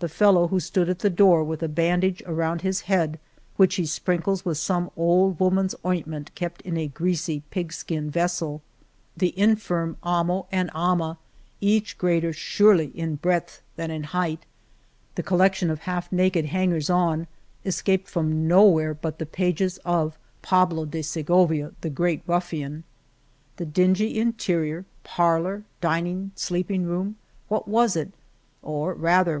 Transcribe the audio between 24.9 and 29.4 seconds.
parlor, dining, sleeping room. What was it? or, rather.